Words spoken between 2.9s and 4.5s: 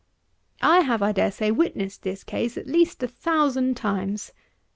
a thousand times.